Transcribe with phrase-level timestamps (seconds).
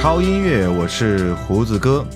[0.00, 2.06] 超音乐，我是胡子哥。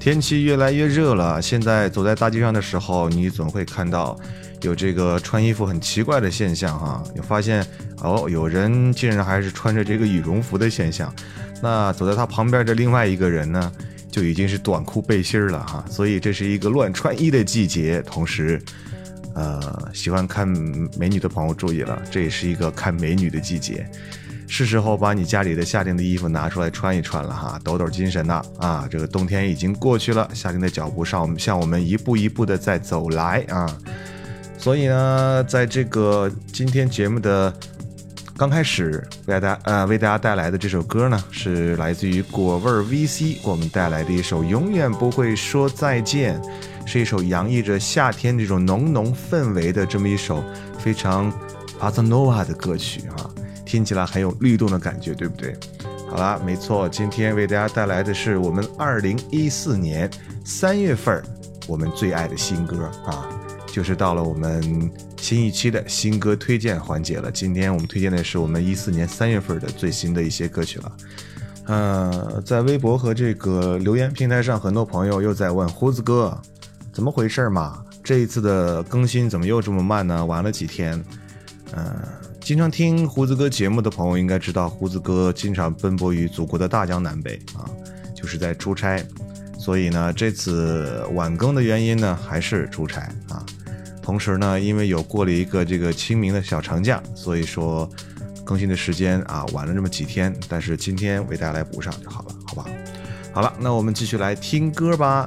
[0.00, 4.18] 天气越来越热了，现在走在大街上的时候，你总会看到
[4.62, 7.04] 有这个穿衣服很奇怪的现象哈。
[7.14, 7.62] 你发现
[8.00, 11.14] 哦，有人竟然还是穿着这个羽绒服的现象。
[11.60, 13.70] 那走在他旁边的另外一个人呢，
[14.10, 15.84] 就已经是短裤背心了哈。
[15.90, 18.00] 所以这是一个乱穿衣的季节。
[18.06, 18.58] 同时，
[19.34, 20.48] 呃，喜欢看
[20.98, 23.86] 美女的朋友注意了，这也是一个看美女的季节。
[24.46, 28.42] 是时候把你家里的夏天的衣服拿出来穿一穿了哈，抖抖精神呐！
[28.58, 33.66] 啊，这个冬天已经过去了，夏天的脚步上向我们一步一步的在走来啊。
[34.58, 37.52] 所以呢，在这个今天节目的
[38.36, 46.40] 刚开始，为大家呃为大家带来的这首歌呢，是来自于果味 VC 给我们带来的一首《永远不会说再见》，
[46.86, 50.42] 是一首洋溢着夏天这种浓浓氛围的这么一首
[50.78, 51.32] 非常
[51.78, 53.28] 巴萨诺瓦的歌曲啊，
[53.74, 55.52] 听起来很有律动的感觉，对不对？
[56.08, 60.08] 好啦，没错，今天为大家带来的是我们二零一四年
[60.44, 61.20] 三月份
[61.66, 63.28] 我们最爱的新歌啊。
[63.66, 67.32] 就是到了我们新一期的新歌推荐环节了。
[67.32, 70.92] 今天我们推荐的是我们一四年三月份的最新的一些歌曲了。
[71.66, 76.40] 呃，在微博和这个留言平台上，很多朋友又在问胡子哥
[76.92, 77.82] 怎么回事嘛？
[78.04, 80.24] 这一次的更新怎么又这么慢呢？
[80.24, 81.04] 晚了几天。
[81.76, 81.92] 嗯，
[82.44, 87.64] 经常听胡子哥节目的朋友应该知道，胡子哥经常奔波于祖国的大江南北啊，
[88.14, 89.02] 就是在出差。
[89.58, 93.42] 所以呢，这次晚更的原因呢，还是出差啊。
[94.02, 97.88] 同时呢，因为有过了一个这个清明的小长假，所以说
[98.44, 100.30] 更新的时间啊晚了这么几天。
[100.46, 102.66] 但是今天为大家来补上就好了，好吧？
[103.32, 105.26] 好了，那我们继续来听歌吧。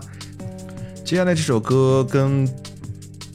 [1.03, 2.47] 接下来这首歌跟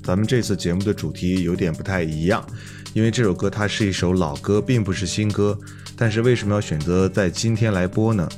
[0.05, 2.46] 咱们这次节目的主题有点不太一样，
[2.93, 5.59] 因为这首歌它是一首老歌，并不是新歌。
[5.97, 8.29] 但是为什么要选择在今天来播呢？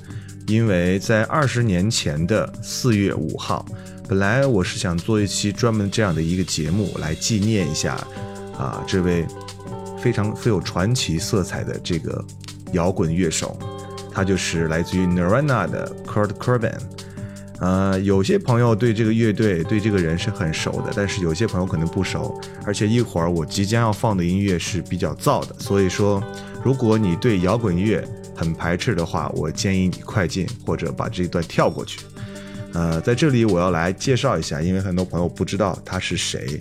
[0.47, 3.65] 因为在二十年前的四月五号。
[4.07, 7.95] 本来我是想做一期专门这样的一个节目来纪念一下，
[8.59, 9.25] 啊，这位
[9.99, 12.23] 非常富有传奇色彩的这个
[12.73, 13.59] 摇滚乐手，
[14.13, 16.79] 他就是来自于 Nirvana 的 Kurt Cobain。
[17.61, 22.39] 呃，有些朋友对这个乐队、对这个人是很熟的，但是有些朋友可能不熟。
[22.67, 26.23] 而且一会儿我即将要放的音乐是比较燥的，所以说，
[26.63, 32.01] 如果你对摇滚乐很排斥的话，我建议你快进或者把这一段跳过去。
[32.73, 36.61] 呃，在这里我要来介绍一下，因为很多朋友不知道他是谁。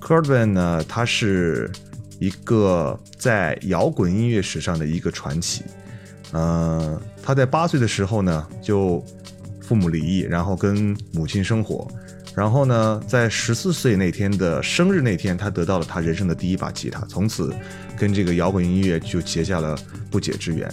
[0.00, 1.70] Kurtban 呢，他是
[2.18, 5.62] 一个在摇滚音乐史上的一个传奇。
[6.32, 9.02] 呃，他在八岁的时候呢，就
[9.66, 11.86] 父母离异，然后跟母亲生活。
[12.34, 17.52] 然后呢，在十四岁那天的生日那天，他得到了他人生的第一把吉他，从此
[17.98, 19.76] 跟这个摇滚音乐就结下了
[20.10, 20.70] 不解之缘。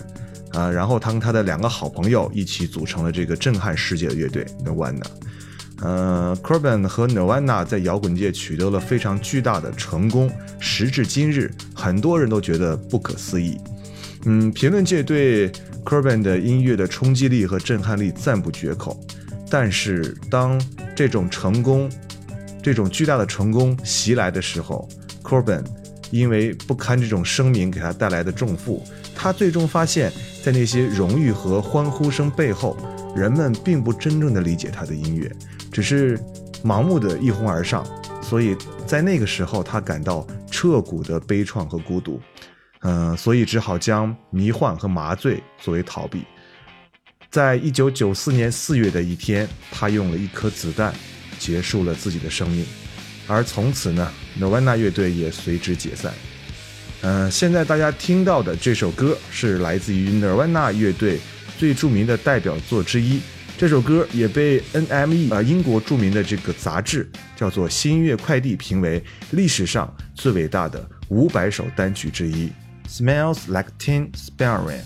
[0.51, 5.03] 啊，然后他跟他的两个好朋友一起组成了这个震撼世界的乐队 Nirvana。
[5.81, 10.29] 呃 c o r b a n 和 Nirvana 在摇滚界取得了非常巨大的成功，
[10.59, 13.57] 时至今日，很多人都觉得不可思议。
[14.25, 15.51] 嗯，评论界对
[15.85, 18.99] c o r b a n 的音乐的冲击力和震撼力赞不绝口。
[19.49, 20.59] 但是，当
[20.95, 21.89] 这种成功，
[22.61, 24.87] 这种巨大的成功袭来的时候
[25.23, 25.63] c o r b a n
[26.11, 28.83] 因为不堪这种声名给他带来的重负，
[29.15, 30.11] 他最终发现。
[30.43, 32.75] 在那些荣誉和欢呼声背后，
[33.15, 35.31] 人们并不真正的理解他的音乐，
[35.71, 36.19] 只是
[36.61, 37.81] 盲目的一哄而上。
[38.21, 38.53] 所以
[38.85, 42.19] 在那个时候，他感到彻骨的悲怆和孤独，
[42.83, 46.21] 嗯，所以只好将迷幻和麻醉作为逃避。
[47.31, 50.93] 在一九九四年四月的一天，他用了一颗子弹
[51.39, 52.65] 结束了自己的生命，
[53.25, 56.13] 而从此呢，Nirvana 乐队也随之解散。
[57.01, 61.19] 嗯，现在大家听到的这首歌是来自于 Nirvana 乐队
[61.57, 63.19] 最著名的代表作之一。
[63.57, 69.01] 这首歌也被 NME 啊英国著名的这个杂志叫做《新月快递》评为
[69.31, 72.51] 历史上最伟大的五百首单曲之一。
[72.93, 74.85] Smells like Teen Spirit。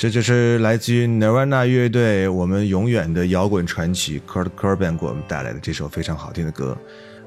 [0.00, 6.74] 这就是来自于 Nirvana 乐队我们永远的摇滚传奇 Kurt Cobain 给我们带来的这首非常好听的歌。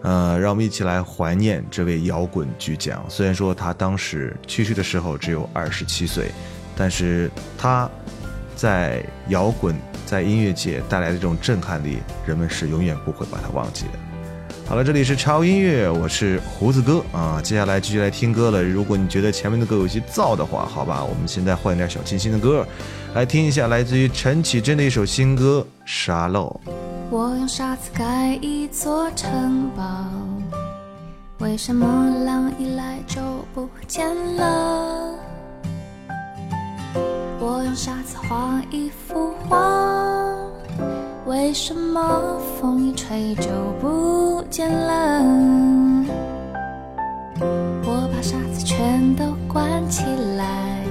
[0.01, 3.05] 呃，让我们一起来怀念这位摇滚巨匠。
[3.07, 6.31] 虽然说他当时去世的时候只有二十七岁，
[6.75, 7.87] 但是他
[8.55, 9.75] 在摇滚
[10.07, 14.12] 在音乐界带来的这种震撼力，人们是永远不会把他忘记的。
[14.65, 17.39] 好了，这里是超音乐，我是胡子哥啊。
[17.43, 18.63] 接下来继续来听歌了。
[18.63, 22.65] 如果你觉得前面的歌有些燥的话，好吧，我们现在换点小清新的歌，
[23.13, 26.59] 来听一下来自于陈绮贞的一首新歌《沙漏》。
[27.11, 29.83] 我用沙子盖一座城堡，
[31.39, 31.85] 为什么
[32.25, 33.21] 浪一来就
[33.53, 35.13] 不见了？
[37.39, 40.32] 我用沙子画一幅画。
[41.25, 43.49] 为什么风一吹就
[43.79, 45.23] 不见了？
[47.85, 50.03] 我把沙子全都关起
[50.37, 50.81] 来，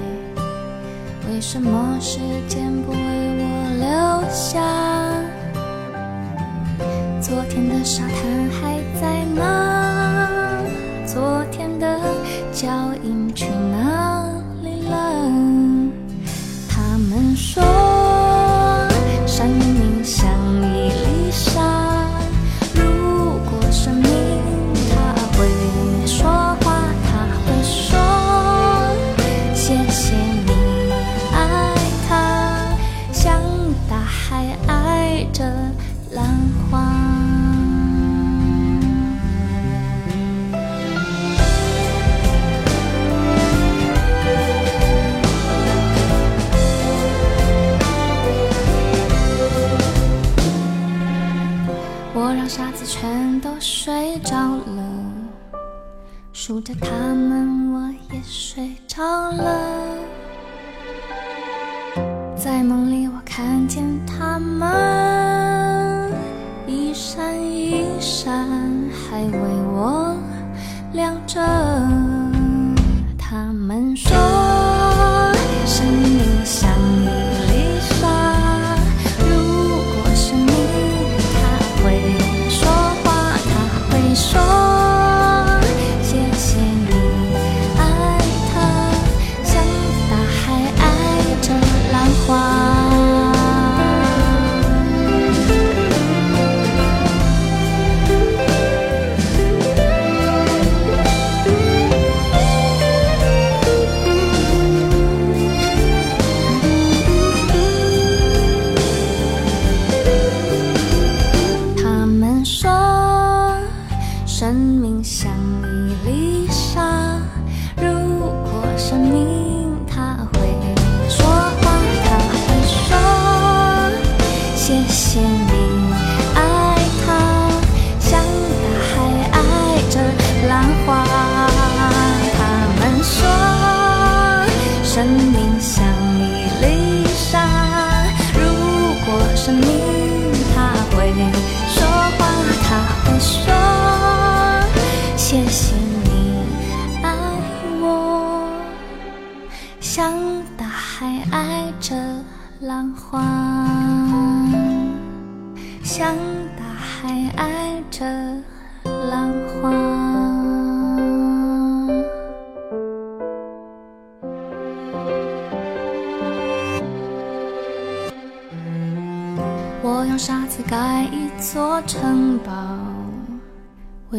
[1.29, 3.43] 为什么时间不为我
[3.77, 4.59] 留下？
[7.21, 10.63] 昨天的沙滩还在吗？
[11.05, 11.62] 昨天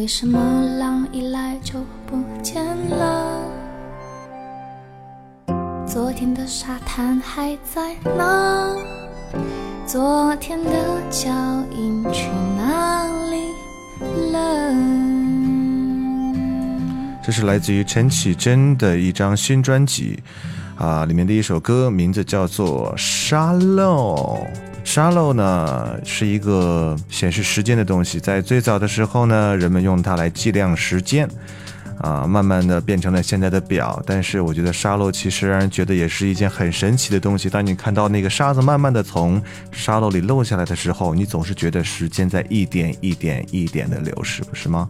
[0.05, 0.39] 为什么
[0.77, 3.41] 浪一来就不见了？
[5.87, 8.75] 昨天的沙滩还在哪？
[9.87, 11.31] 昨天的脚
[11.75, 13.49] 印去哪里
[14.31, 14.75] 了？
[17.23, 20.21] 这是来自于陈绮贞的一张新专辑，
[20.77, 24.37] 啊，里面的一首歌，名字叫做《沙漏》。
[24.85, 31.27] 沙漏呢是一个显示时间的东西，在最早的时候呢，人们用它来计量时间，
[31.99, 34.01] 啊，慢慢的变成了现在的表。
[34.05, 37.49] 但是我觉得沙漏其实让人觉得也是一件很神奇的东西。
[37.49, 44.87] 当你看到那个沙子慢慢的从沙漏里漏下来的时候，你总是觉得时间在一点一点一点的流逝，不是吗？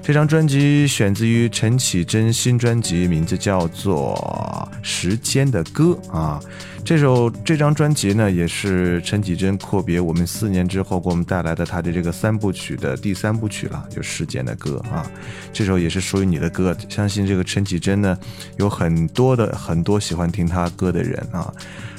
[0.00, 6.40] 这张专辑选自于陈绮贞新专辑，名字叫做《时间的歌》啊。
[6.84, 15.10] 这首这张专辑呢，也是陈绮贞阔别我们四年之后给我们带来的她的这个三部曲的第三部曲了，就《时间的歌》啊。
[15.50, 18.18] 这首也是属于你的歌，相信这个陈绮贞呢，
[18.58, 21.52] 有很多的很多喜欢听她歌的人啊。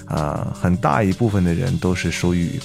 [0.06, 2.60] 啊、很大一部分的人都是属于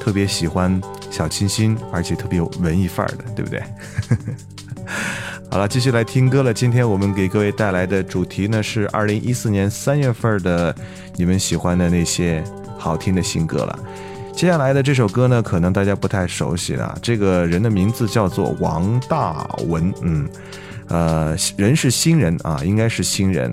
[0.00, 3.62] 特别喜欢小清新，而且特别有文艺范儿的，对不对？
[5.50, 6.52] 好了，继续来听歌了。
[6.52, 10.74] 今天我们给各位带来的主题呢是二零一四年三月份的
[11.16, 12.42] 你们喜欢的那些
[12.78, 13.78] 好听的新歌了。
[14.32, 16.96] 接下来的这首歌呢，可能大家不太熟悉了。
[17.00, 20.28] 这个人的名字叫做王大文，嗯，
[20.88, 23.50] 呃，人是新人啊，应该是新人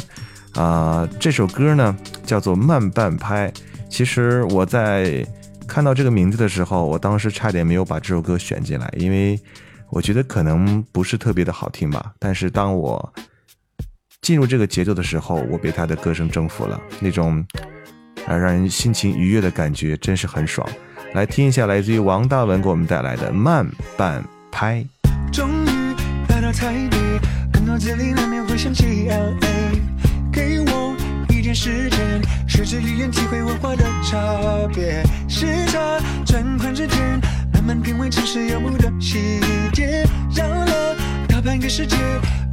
[0.55, 3.49] 啊、这首歌呢叫做《慢半拍》。
[3.89, 5.25] 其实我在
[5.67, 9.39] 看到这个名字的时候，我当时差点没有把这首歌选进来，因为
[9.93, 12.13] 我觉得可能不是特别的好听吧。
[12.17, 13.13] 但是当我
[14.21, 17.45] 进入这个节奏的时候，我被他的歌声征服了，那种
[18.25, 20.67] 啊让人心情愉悦的感觉真是很爽。
[21.13, 24.83] 来听一下来自于王大文给我们带来的《慢半拍》。
[25.31, 25.95] 终于
[26.29, 26.97] 来到台北，
[27.53, 29.37] 看到这里难免会想起 LA。
[30.31, 30.95] 给我
[31.29, 35.03] 一点时间，试着一眼体会文化的差别。
[35.29, 37.21] 时差转换之间，
[37.65, 39.39] 慢慢品味城市游牧的细
[39.71, 40.05] 节。
[40.35, 40.97] 绕了
[41.29, 41.95] 大半个世界，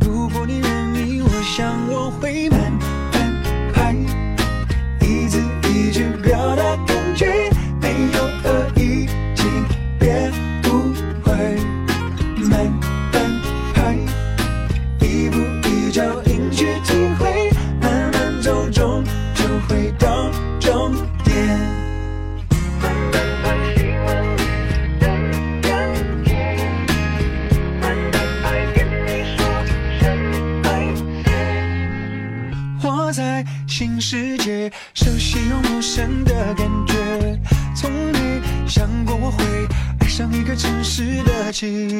[0.03, 2.71] 如果你愿意，我想我会慢
[3.13, 3.43] 慢
[3.75, 3.93] 拍，
[5.05, 7.51] 一字一句表达感觉，
[7.83, 9.09] 没有恶意，
[41.61, 42.00] 市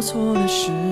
[0.00, 0.87] 做错了事。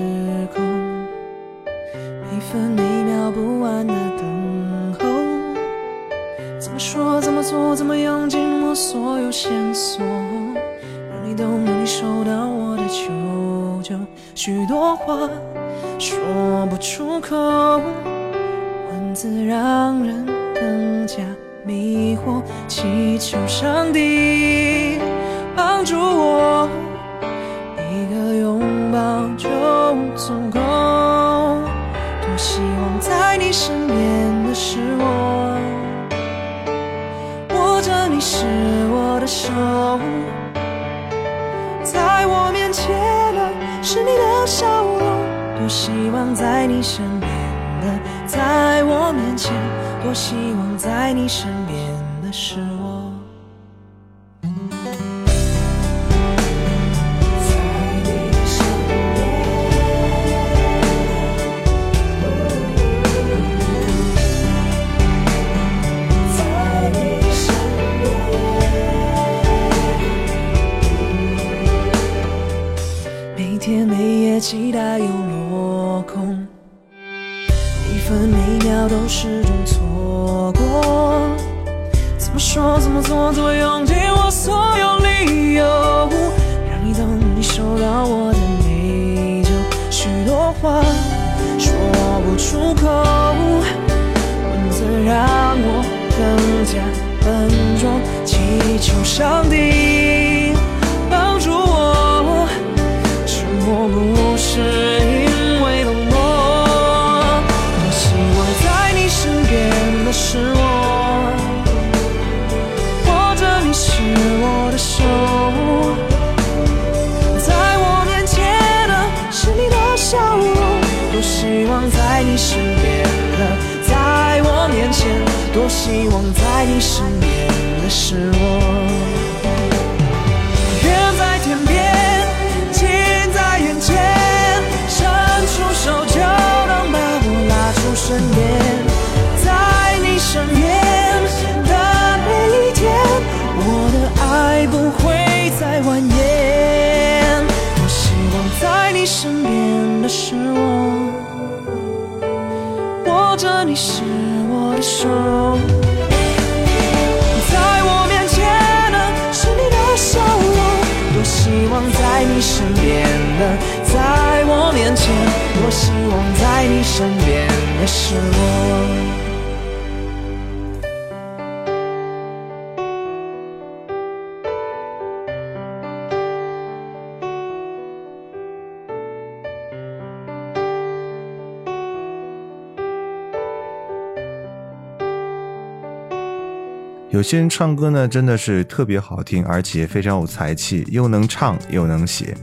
[187.17, 192.37] 有些人唱歌呢，真的是特别好听，而且非常有才气，又能唱又能写。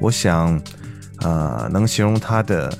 [0.00, 0.58] 我想，
[1.18, 2.72] 呃，能形容他的，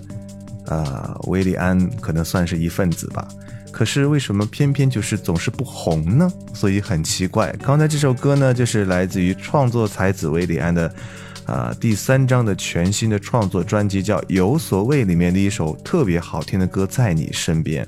[0.64, 3.28] 呃，韦礼安可能算是一份子吧。
[3.70, 6.32] 可是为什么偏偏就是总是不红呢？
[6.54, 7.54] 所以很奇怪。
[7.62, 10.90] 刚才这首歌呢，就是来自于创作才子韦礼安的，
[11.44, 17.84] 呃，第三张的全新的创作专辑叫《有所谓》里面的一首特别好听的歌《在你身边》。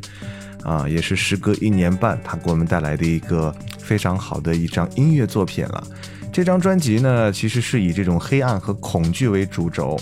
[0.68, 5.83] 啊，也是时隔一年半，他给我们带来的一个非常好的一张音乐作品了。
[6.31, 9.98] 这张专辑呢，其实是以这种黑暗和恐惧为主轴，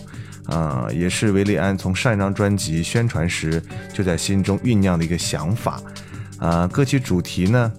[0.47, 5.81] 啊、也是维利安从上一张专辑宣传时就在心中酝酿的一个想法。
[6.39, 7.73] 啊、歌曲主题呢，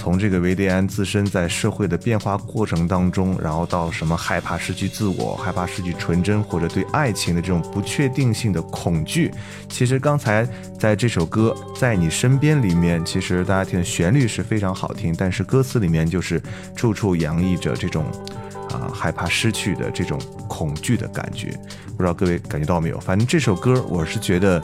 [0.00, 9.30] 从这个维迪安自身在社会的变化过程当中，然后到什么害怕失去自我、害怕失去纯真，或者对爱情的这种不确定性的恐惧。
[9.68, 16.42] 其实刚才在这首歌《在你身边》里面，其实大家听旋律是非常好听，但是歌词里面就是
[16.74, 18.06] 处处洋溢着这种
[18.70, 21.50] 啊、害怕失去的这种恐惧的感觉。
[21.94, 22.98] 不知道各位感觉到没有？
[23.00, 24.58] 反正这首歌我是觉得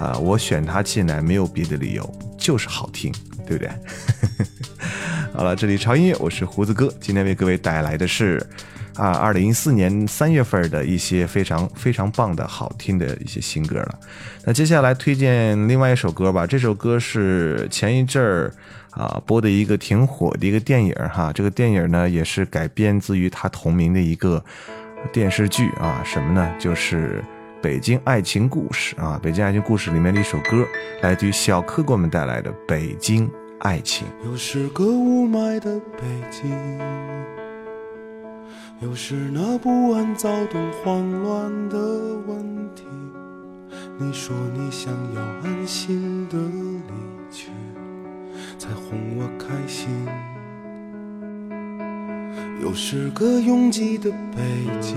[0.00, 3.12] 啊、我选它进来没有别的理由，就是好听，
[3.46, 3.70] 对不对？
[5.34, 8.44] 好了，这里潮音乐，我是胡子哥，今天为各位带来的是
[8.94, 13.98] 啊，二零一四年三月份的一些非常非常棒的好听的一些新歌了。
[14.44, 18.52] 那接下来推荐另外一首歌吧，这首歌是前一阵儿
[18.90, 24.42] 啊播的一个挺火的一个电影哈，这个电影呢也是改编自于它同名的一个
[25.12, 26.52] 电视剧啊，什么呢？
[26.58, 27.22] 就是。
[27.60, 30.64] 北京爱情故事啊，北京爱情故事里面的一首歌，
[31.02, 34.06] 来自于小柯给我们带来的《北京爱情》。
[34.26, 36.48] 又是个雾霾的北京，
[38.80, 41.76] 又是那不安、躁动、慌乱的
[42.28, 42.38] 问
[42.76, 42.84] 题。
[43.98, 47.50] 你说你想要安心的离去，
[48.56, 49.88] 才哄我开心。
[52.62, 54.42] 又是个拥挤的北
[54.80, 54.96] 京，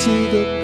[0.00, 0.59] 记得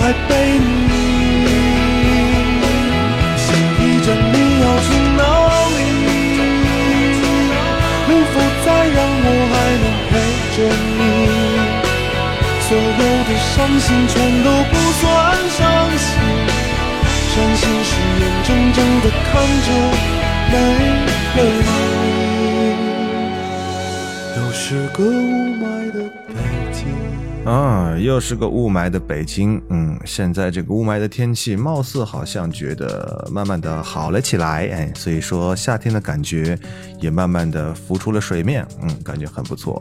[0.00, 0.28] 还陪
[0.58, 0.94] 你。
[3.36, 3.48] 下
[3.80, 5.22] 一站你要去哪
[5.74, 5.78] 里？
[8.08, 10.12] 能否再让我还能陪
[10.54, 10.58] 着
[10.98, 11.00] 你？
[12.66, 12.80] 所有
[13.28, 15.02] 的伤心全都不算
[15.56, 15.58] 伤
[16.04, 16.06] 心，
[17.30, 19.28] 伤心是眼睁睁的看
[19.66, 19.68] 着
[20.50, 20.54] 没
[21.36, 22.04] 了你。
[24.36, 25.06] 又是个雾
[25.54, 26.34] 霾的北
[26.72, 26.78] 京。
[27.44, 27.50] 啊，
[27.98, 29.60] 又是个雾霾的北京。
[29.70, 34.68] 嗯，现在这个雾霾的天气，貌似好像觉得慢慢的好了起来。
[34.68, 36.58] 哎，所以说夏天的感觉
[37.00, 38.66] 也慢慢的浮出了水面。
[38.82, 39.80] 嗯，感觉很不错。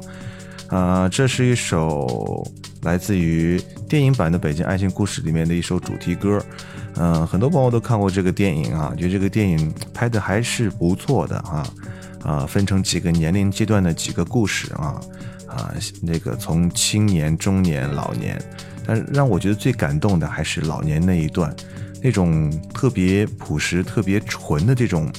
[0.68, 2.44] 啊、这是一首
[2.82, 6.44] 来自于电影版的《北京爱情故事》里面的一首主题歌。
[6.96, 11.68] 嗯、很多朋友都看过这个电影啊，觉得这个电影拍的还是不错的啊。
[12.24, 15.00] 啊，分成几个年龄阶段的几个故事啊
[15.56, 18.42] 啊，那个从青年、中年、老年，
[18.86, 21.56] 但让我觉得最感动的还是老年那一段，
[22.02, 25.12] 那种特别朴实、特别纯的这种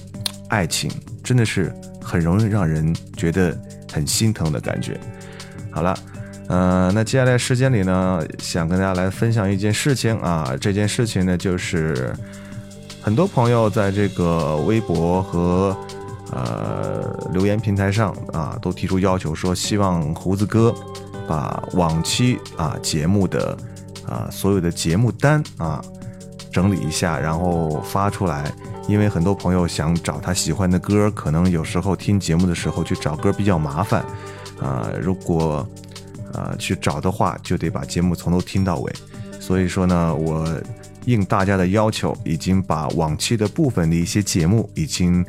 [0.48, 0.90] 爱情，
[1.22, 3.58] 真的是很容易让人觉得
[3.92, 4.98] 很心疼的感觉。
[5.70, 5.98] 好了。
[6.48, 12.14] 呃，那接下来时间里呢，想跟大家来分享一件事情啊，这件事情呢，就是
[13.02, 15.76] 很多朋友在这个微博和
[16.32, 20.74] 呃留言平台上啊，都提出要求说，希望胡子哥
[21.28, 23.56] 把往期啊节目的
[24.06, 25.82] 啊所有的节目单啊
[26.52, 28.52] 整理一下，然后发出来。
[28.88, 34.04] 因为很多朋友想找他喜欢的歌，可能有时候听节目的时候去找歌比较麻烦
[34.60, 35.68] 啊、如果
[36.32, 38.92] 呃去找的话，就得把节目从头听到尾。
[39.40, 40.48] 所以说呢，我
[41.04, 45.24] 应大家的要求，已经把往期的部分的一些节目已经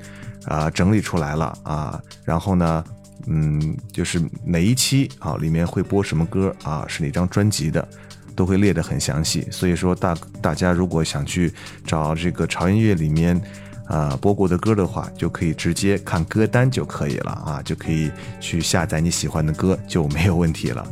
[0.48, 2.02] 啊、整理出来了啊。
[2.24, 2.84] 然后呢，
[3.28, 7.88] 嗯，就是哪一期啊里面会播什么歌啊，是哪张专辑的，
[8.36, 9.48] 都会列得很详细。
[9.52, 11.54] 所以说大大家如果想去
[11.86, 13.42] 找这个潮音乐里面。
[13.90, 20.86] 啊，播过的歌的话，就可以直接看歌单就可以了啊，就可以去下载你喜欢的歌，就没有问题了。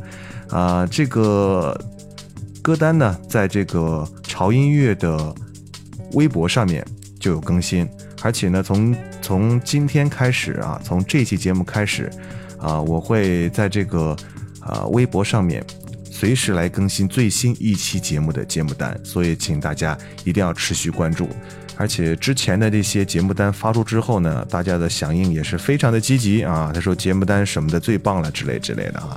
[0.49, 1.77] 啊，这个
[2.61, 5.35] 歌单呢，在这个潮音乐的
[6.13, 6.87] 微博上面
[7.19, 7.85] 就有更新，
[8.25, 12.09] 而且呢，从从今天开始啊，从这期节目开始
[12.57, 14.17] 啊，我会在这个
[14.59, 15.63] 啊微博上面
[16.09, 21.29] 随时来更新最新一期节目的节目单，所以请大家一定要持续关注。
[21.77, 26.71] 而且之前的这些节目单发出之后呢，大家的响应也是非常的积极啊。
[26.73, 29.15] 他说节目单什么的最棒了之类之类的啊。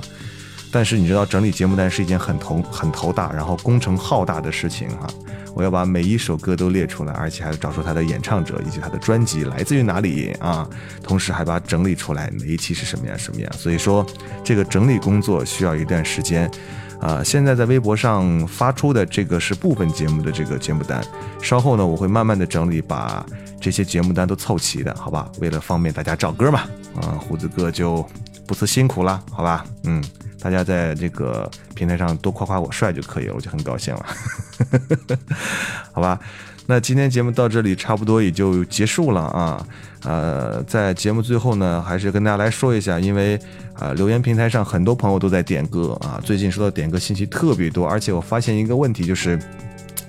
[0.71, 5.07] 但是你知道整理节目单是一件很头很头大，然后工程浩大的事情哈、
[5.55, 10.67] 我要把每一首歌都列出来，而且还要找出它的演唱者以及它的专辑来自于哪里啊，
[11.03, 13.51] 同时还把它整理出来，每一期是什么样什么样。
[13.53, 14.05] 所以说
[14.43, 16.49] 这个整理工作需要一段时间。
[17.01, 21.01] 啊、现在在微博上发出的这个是部分节目的这个节目单，
[21.41, 23.25] 稍后呢我会慢慢的整理，把
[23.57, 25.31] 这些节目单都凑齐的，好吧？
[25.39, 26.59] 为了方便大家找歌嘛，
[27.01, 28.05] 啊、胡子哥就
[28.45, 29.65] 不辞辛苦了，好吧？
[29.85, 30.03] 嗯，
[30.39, 34.05] 大家在这个平台上多夸夸我帅就可以了，我就很高兴了，
[35.91, 36.19] 好吧？
[36.65, 39.67] 那今天节目到这里差不多也就结束了啊。
[40.03, 43.39] 呃，在节目最后呢，还是跟大家来说一下，因为
[43.73, 49.37] 啊、留言平台上很多朋友都在点歌啊，最近收到点歌信息特别多，而且我发现一个问题就是。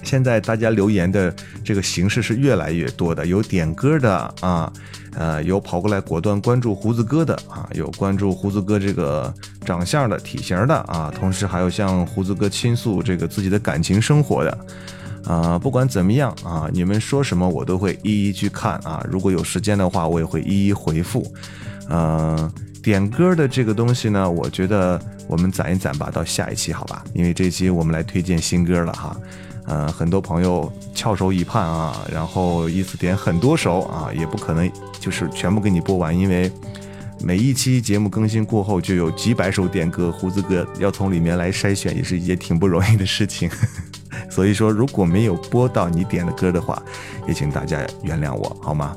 [0.03, 4.73] 现在大家留言的这个形式是越来越多的，有点歌的啊，
[5.21, 9.33] 呃，有跑过来果断关注胡子哥的啊，有关注胡子哥这个
[9.67, 14.59] 长相的、体型的啊，同时还有向胡子哥倾诉这个自己的感情生活的。
[15.27, 19.05] 啊、不管怎么样啊，你们说什么我都会一一去看啊。
[19.11, 21.31] 如果有时间的话，我也会一一回复。
[21.91, 22.51] 嗯、
[22.83, 27.05] 点歌的这个东西呢，我觉得我们攒一攒吧，到下一期好吧？
[27.13, 29.15] 因为这期我们来推荐新歌了哈。
[29.71, 34.69] 呃，很多朋友翘首以盼啊，然后一次点很多首啊，也不可能
[34.99, 36.51] 就是全部给你播完，因为
[37.21, 43.49] 每一期节目更新过后就有几百首点歌，胡子哥要从里面来筛选，也是一件挺不容易的事情。
[44.29, 46.83] 所以说，如果没有播到你点的歌的话，
[47.29, 48.97] 也请大家原谅我好吗？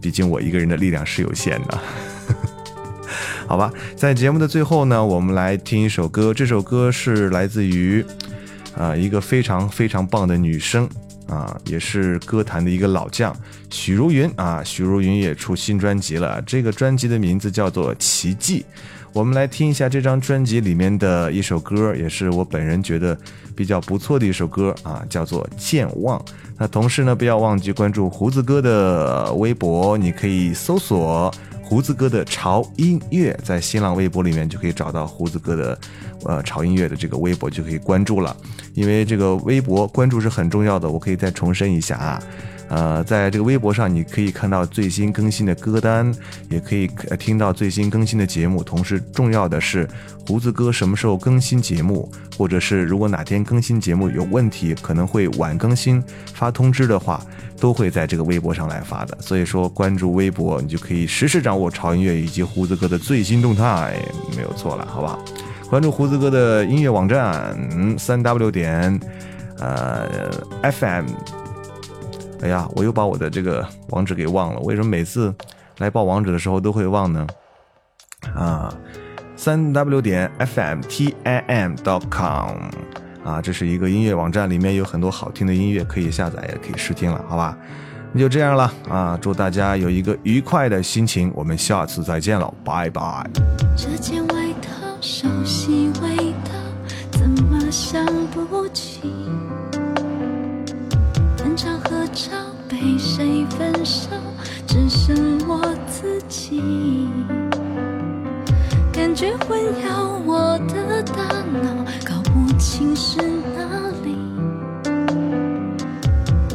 [0.00, 1.78] 毕竟我一个人的力量是有限的。
[3.48, 6.32] 好吧，在节目的最后呢，我们来听一首歌。
[6.32, 8.04] 这首歌是来自于，
[8.78, 10.88] 啊、一个非常非常棒的女生
[11.26, 13.36] 啊、也是歌坛的一个老将
[13.68, 14.64] 许茹芸啊。
[14.64, 18.60] 许茹芸也出新专辑了，这个专辑的名字叫做《奇迹》。
[19.12, 23.18] 我们来听一下这张专辑里面的一首歌，也是我本人觉得
[23.56, 26.18] 比较不错的一首歌啊，叫做《健忘》。
[26.56, 31.32] 那同时呢，不要忘记关注胡子哥的微博，你可以搜索
[31.68, 35.78] 胡子哥的潮音乐，在新浪微博里面就可以找到胡子哥的
[36.24, 38.34] 呃潮音乐的这个微博，就可以关注了。
[38.72, 42.22] 因为这个微博关注是很重要的，我可以再重申一下啊。
[42.68, 46.14] 呃，在这个微博上，你可以看到最新更新的歌单，
[46.50, 46.86] 也可以
[47.18, 48.62] 听到最新更新的节目。
[48.62, 49.88] 同时，重要的是
[50.26, 56.02] 胡子哥什么时候更新节目，或者是如果哪天更新节目有问题，可能会晚更新
[56.34, 57.24] 发通知的话，
[57.58, 59.16] 都会在这个微博上来发的。
[59.20, 63.98] 所以说，关注微博，你就可以实时掌握潮音乐以及胡子哥的最新动态，
[64.36, 65.18] 没有错了，好吧？
[65.70, 67.56] 关注胡子哥的音乐网站，
[67.98, 69.00] 三 w 点
[69.58, 70.30] 呃
[70.70, 71.06] FM。
[72.42, 74.60] 哎呀，我又把我的这个网址给忘了。
[74.60, 75.34] 为什么每次
[75.78, 77.26] 来报网址的时候都会忘呢？
[78.34, 78.72] 啊，
[79.36, 82.56] 三 w 点 fm t i m dot com
[83.24, 87.56] 啊，这是一个音乐网站，里面有很多好听的音乐可以下载，也可以试听了，好吧？
[88.12, 89.18] 那就这样了啊！
[89.20, 93.28] 祝大家有一个愉快的心情，我们下次再见了，拜拜。
[93.76, 94.70] 这件外套
[95.02, 96.52] 熟悉味道，
[97.10, 98.87] 怎么想不起？
[102.18, 102.32] 少
[102.68, 104.10] 被谁焚烧，
[104.66, 106.60] 只剩我自己。
[108.92, 111.22] 感觉混淆我的大
[111.62, 114.16] 脑，搞不清是哪里。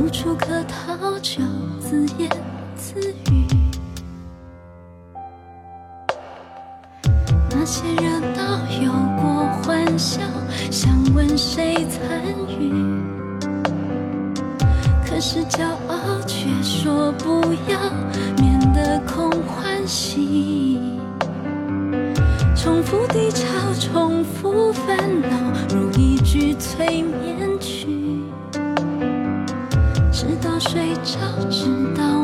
[0.01, 1.41] 无处可逃，就
[1.80, 2.30] 自言
[15.34, 17.79] 是骄傲却说不要，
[18.38, 20.79] 免得空欢喜。
[22.55, 23.47] 重复低潮，
[23.79, 25.29] 重复烦恼，
[25.73, 28.21] 如一句催眠曲。
[30.11, 31.17] 直到睡着，
[31.49, 31.65] 直
[31.97, 32.22] 到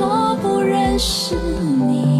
[0.00, 2.19] 我不认识你。